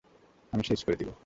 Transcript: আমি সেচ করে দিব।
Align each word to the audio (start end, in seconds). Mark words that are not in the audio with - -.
আমি 0.53 0.63
সেচ 0.63 0.81
করে 0.83 0.97
দিব। 0.97 1.11